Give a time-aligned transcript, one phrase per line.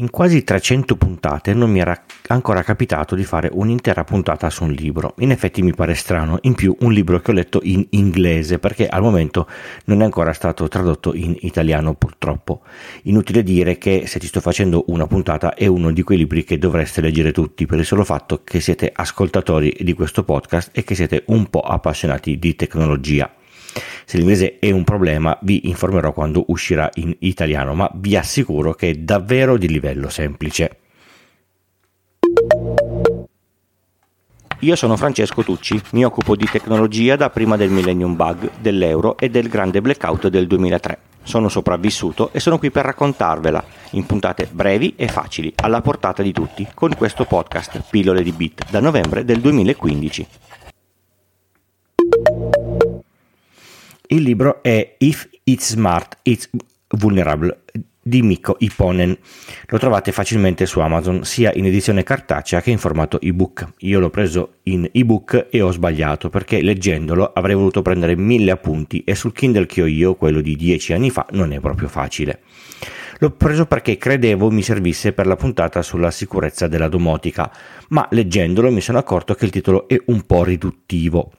[0.00, 4.70] In quasi 300 puntate non mi era ancora capitato di fare un'intera puntata su un
[4.70, 5.14] libro.
[5.18, 8.86] In effetti mi pare strano, in più un libro che ho letto in inglese perché
[8.86, 9.48] al momento
[9.86, 12.62] non è ancora stato tradotto in italiano purtroppo.
[13.04, 16.58] Inutile dire che se ti sto facendo una puntata è uno di quei libri che
[16.58, 20.94] dovreste leggere tutti per il solo fatto che siete ascoltatori di questo podcast e che
[20.94, 23.28] siete un po' appassionati di tecnologia.
[24.04, 28.90] Se l'inglese è un problema vi informerò quando uscirà in italiano, ma vi assicuro che
[28.90, 30.78] è davvero di livello semplice.
[34.62, 39.30] Io sono Francesco Tucci, mi occupo di tecnologia da prima del Millennium Bug, dell'euro e
[39.30, 40.98] del grande blackout del 2003.
[41.22, 46.32] Sono sopravvissuto e sono qui per raccontarvela in puntate brevi e facili, alla portata di
[46.32, 50.26] tutti, con questo podcast Pillole di Bit da novembre del 2015.
[54.10, 56.48] Il libro è If It's Smart, It's
[56.96, 57.64] Vulnerable
[58.00, 59.14] di Mikko Iponen.
[59.66, 63.74] Lo trovate facilmente su Amazon sia in edizione cartacea che in formato ebook.
[63.80, 69.04] Io l'ho preso in ebook e ho sbagliato perché leggendolo avrei voluto prendere mille appunti
[69.04, 72.40] e sul Kindle che ho io, quello di dieci anni fa, non è proprio facile.
[73.18, 77.52] L'ho preso perché credevo mi servisse per la puntata sulla sicurezza della domotica,
[77.88, 81.30] ma leggendolo mi sono accorto che il titolo è un po' riduttivo.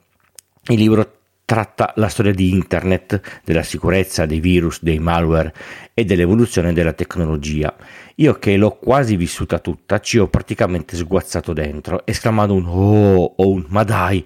[0.66, 1.19] Il libro
[1.50, 5.52] tratta la storia di Internet, della sicurezza, dei virus, dei malware
[5.94, 7.74] e dell'evoluzione della tecnologia.
[8.14, 13.50] Io che l'ho quasi vissuta tutta, ci ho praticamente sguazzato dentro, esclamando un oh o
[13.50, 14.24] un ma dai,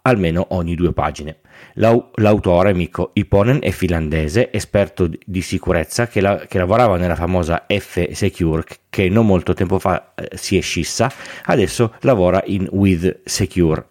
[0.00, 1.40] almeno ogni due pagine.
[1.74, 8.64] L'autore Mikko Iponen è finlandese, esperto di sicurezza che, la, che, lavorava nella famosa F-Secure
[8.88, 11.12] che non molto tempo fa eh, si è scissa,
[11.44, 13.84] adesso lavora in With Secure.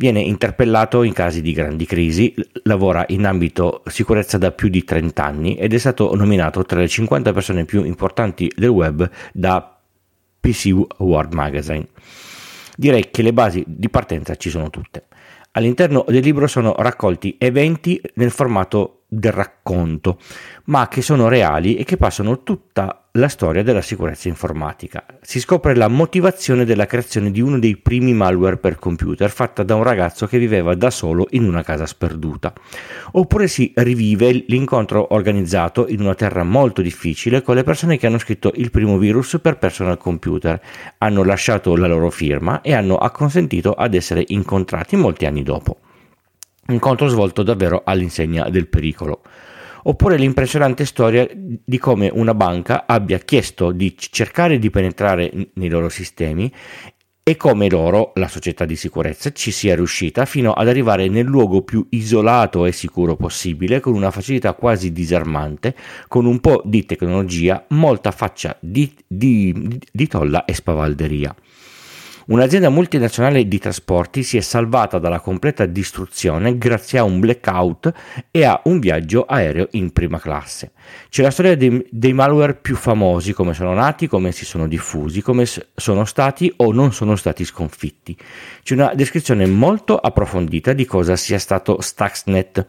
[0.00, 2.32] Viene interpellato in casi di grandi crisi,
[2.62, 6.86] lavora in ambito sicurezza da più di 30 anni ed è stato nominato tra le
[6.86, 9.76] 50 persone più importanti del web da
[10.38, 11.88] PC World Magazine.
[12.76, 15.06] Direi che le basi di partenza ci sono tutte.
[15.50, 20.20] All'interno del libro sono raccolti eventi nel formato del racconto,
[20.66, 25.04] ma che sono reali e che passano tutta la storia della sicurezza informatica.
[25.20, 29.74] Si scopre la motivazione della creazione di uno dei primi malware per computer fatta da
[29.74, 32.52] un ragazzo che viveva da solo in una casa sperduta.
[33.12, 38.18] Oppure si rivive l'incontro organizzato in una terra molto difficile con le persone che hanno
[38.18, 40.60] scritto il primo virus per personal computer,
[40.98, 45.78] hanno lasciato la loro firma e hanno acconsentito ad essere incontrati molti anni dopo.
[46.68, 49.22] Incontro svolto davvero all'insegna del pericolo
[49.88, 55.88] oppure l'impressionante storia di come una banca abbia chiesto di cercare di penetrare nei loro
[55.88, 56.52] sistemi
[57.22, 61.60] e come loro, la società di sicurezza, ci sia riuscita fino ad arrivare nel luogo
[61.60, 65.74] più isolato e sicuro possibile, con una facilità quasi disarmante,
[66.06, 71.34] con un po' di tecnologia, molta faccia di, di, di tolla e spavalderia.
[72.28, 77.90] Un'azienda multinazionale di trasporti si è salvata dalla completa distruzione grazie a un blackout
[78.30, 80.72] e a un viaggio aereo in prima classe.
[81.08, 85.22] C'è la storia dei, dei malware più famosi, come sono nati, come si sono diffusi,
[85.22, 88.14] come sono stati o non sono stati sconfitti.
[88.62, 92.66] C'è una descrizione molto approfondita di cosa sia stato Stuxnet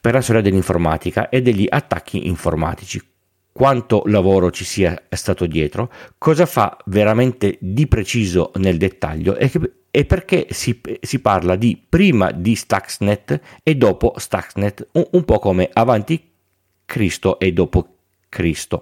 [0.00, 3.02] per la storia dell'informatica e degli attacchi informatici,
[3.52, 9.72] quanto lavoro ci sia stato dietro, cosa fa veramente di preciso nel dettaglio e, che,
[9.90, 15.38] e perché si, si, parla di prima di Stuxnet e dopo Stuxnet, un, un po'
[15.38, 16.30] come avanti
[16.86, 17.96] Cristo e dopo
[18.28, 18.80] Cristo.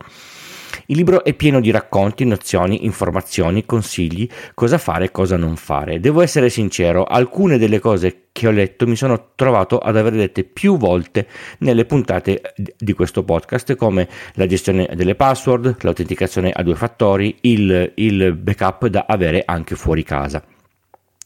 [0.91, 6.01] Il libro è pieno di racconti, nozioni, informazioni, consigli, cosa fare e cosa non fare.
[6.01, 10.43] Devo essere sincero, alcune delle cose che ho letto mi sono trovato ad aver dette
[10.43, 11.29] più volte
[11.59, 12.43] nelle puntate
[12.77, 18.89] di questo podcast, come la gestione delle password, l'autenticazione a due fattori, il, il backup
[18.89, 20.45] da avere anche fuori casa.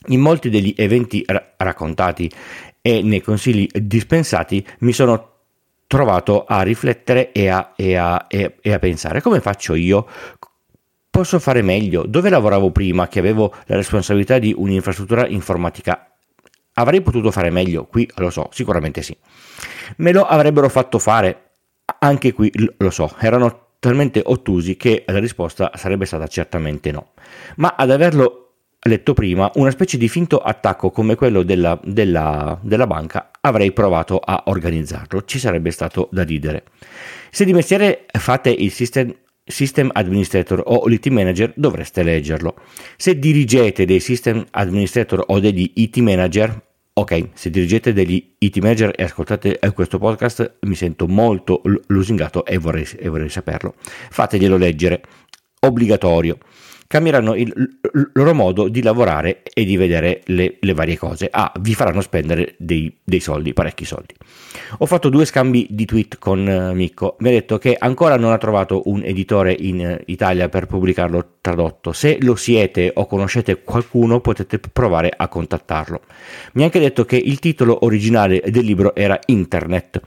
[0.09, 2.31] In molti degli eventi ra- raccontati
[2.83, 5.34] e nei consigli dispensati mi sono
[5.95, 10.09] trovato a riflettere e a, e, a, e, e a, pensare come faccio io?
[11.09, 12.05] Posso fare meglio?
[12.05, 16.11] Dove lavoravo prima che avevo la responsabilità di un'infrastruttura informatica?
[16.75, 17.87] Avrei potuto fare meglio?
[17.87, 19.17] Qui lo so, sicuramente sì.
[19.99, 21.51] Me lo avrebbero fatto fare?
[22.01, 27.13] Anche qui lo so, erano talmente ottusi che la risposta sarebbe stata certamente no.
[27.57, 32.89] Ma ad averlo letto prima, una specie di finto attacco come quello della, della, della
[32.89, 36.65] banca, avrei provato a organizzarlo, ci sarebbe stato da ridere.
[37.31, 39.15] Se di mestiere fate il system,
[39.45, 42.55] system administrator o l'IT manager dovreste leggerlo.
[42.97, 46.63] Se dirigete dei system administrator o degli IT manager,
[46.95, 52.57] ok, se dirigete degli IT manager e ascoltate questo podcast mi sento molto lusingato e
[52.57, 53.75] vorrei, e vorrei saperlo.
[54.11, 55.03] Fateglielo leggere
[55.61, 56.39] obbligatorio
[56.87, 61.29] cambieranno il, il, loro modo di lavorare e di vedere le, le varie cose.
[61.31, 64.15] Ah, vi faranno spendere dei, dei, soldi, parecchi soldi.
[64.79, 68.33] Ho fatto due scambi di tweet con uh, Micco, mi ha detto che ancora non
[68.33, 71.93] ha trovato un editore in uh, Italia per pubblicarlo tradotto.
[71.93, 76.01] Se lo siete o conoscete qualcuno potete provare a contattarlo.
[76.53, 80.01] Mi ha anche detto che il titolo originale del libro era Internet.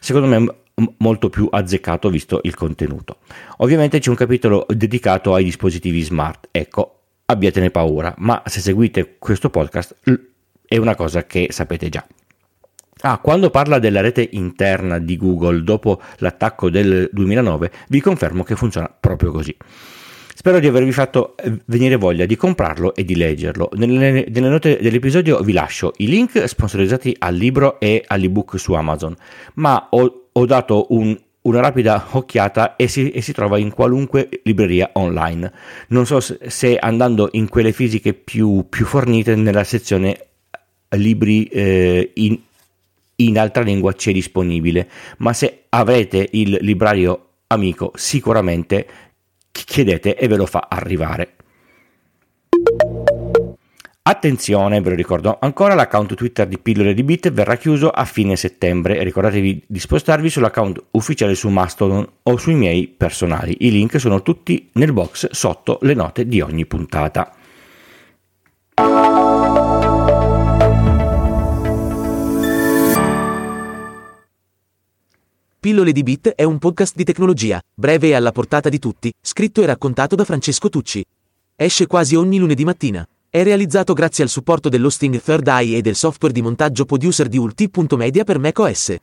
[0.00, 0.54] Secondo me
[0.98, 3.18] molto più azzeccato visto il contenuto.
[3.58, 9.50] Ovviamente c'è un capitolo dedicato ai dispositivi smart, ecco, abbiatene paura, ma se seguite questo
[9.50, 9.96] podcast
[10.66, 12.04] è una cosa che sapete già.
[13.06, 18.56] Ah, quando parla della rete interna di Google dopo l'attacco del 2009, vi confermo che
[18.56, 19.54] funziona proprio così.
[20.36, 23.68] Spero di avervi fatto eh, venire voglia di comprarlo e di leggerlo.
[23.74, 29.14] Nelle, nelle, note dell'episodio vi lascio i link sponsorizzati al libro e all'ebook su Amazon,
[29.54, 34.28] ma ho ho dato un, una rapida occhiata e si, e si, trova in qualunque
[34.44, 35.52] libreria online.
[35.88, 40.26] Non so se andando in quelle fisiche più, più fornite nella sezione
[40.96, 42.38] libri eh, in,
[43.16, 44.88] in altra lingua c'è disponibile,
[45.18, 48.86] ma se avrete il librario amico sicuramente
[49.52, 51.36] chiedete e ve lo fa arrivare.
[54.06, 58.36] Attenzione, ve lo ricordo ancora, l'account Twitter di Pillole di Bit verrà chiuso a fine
[58.36, 59.02] settembre.
[59.02, 63.56] Ricordatevi di spostarvi sull'account ufficiale su Mastodon o sui miei personali.
[63.60, 67.34] I link sono tutti nel box sotto le note di ogni puntata.
[75.60, 79.62] Pillole di Bit è un podcast di tecnologia, breve e alla portata di tutti, scritto
[79.62, 81.02] e raccontato da Francesco Tucci.
[81.56, 83.08] Esce quasi ogni lunedì mattina.
[83.34, 87.36] È realizzato grazie al supporto dell'hosting Third Eye e del software di montaggio producer di
[87.36, 88.94] Ulti.media per macOS.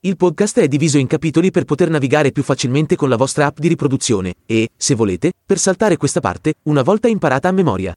[0.00, 3.58] Il podcast è diviso in capitoli per poter navigare più facilmente con la vostra app
[3.58, 7.94] di riproduzione e, se volete, per saltare questa parte, una volta imparata a memoria.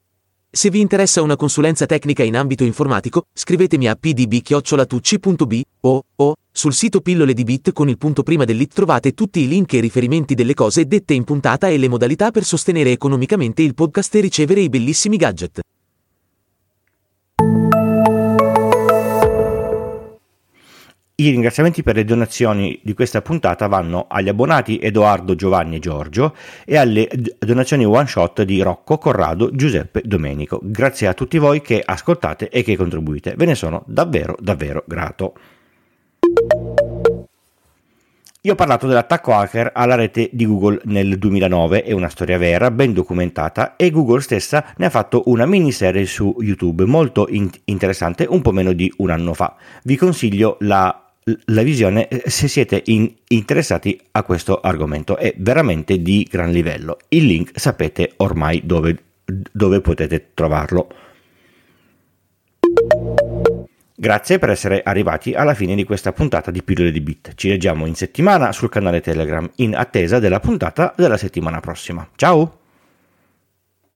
[0.50, 6.74] Se vi interessa una consulenza tecnica in ambito informatico, scrivetemi a pdb-tucci.b o, o sul
[6.74, 10.36] sito pillole di bit con il punto prima dell'it trovate tutti i link e riferimenti
[10.36, 14.60] delle cose dette in puntata e le modalità per sostenere economicamente il podcast e ricevere
[14.60, 15.62] i bellissimi gadget.
[21.20, 26.36] I ringraziamenti per le donazioni di questa puntata vanno agli abbonati Edoardo, Giovanni e Giorgio
[26.64, 27.10] e alle
[27.40, 30.60] donazioni one shot di Rocco, Corrado, Giuseppe, Domenico.
[30.62, 33.34] Grazie a tutti voi che ascoltate e che contribuite.
[33.36, 35.34] Ve ne sono davvero, davvero grato.
[38.42, 42.70] Io ho parlato dell'attacco hacker alla rete di Google nel 2009, è una storia vera,
[42.70, 48.28] ben documentata e Google stessa ne ha fatto una miniserie su YouTube molto in- interessante
[48.30, 49.56] un po' meno di un anno fa.
[49.82, 51.02] Vi consiglio la
[51.46, 56.98] la visione eh, se siete in, interessati a questo argomento è veramente di gran livello
[57.10, 58.98] il link sapete ormai dove,
[59.52, 60.88] dove potete trovarlo
[64.00, 67.34] Grazie per essere arrivati alla fine di questa puntata di Pillole di Bit.
[67.34, 72.08] Ci leggiamo in settimana sul canale Telegram in attesa della puntata della settimana prossima.
[72.16, 72.67] Ciao!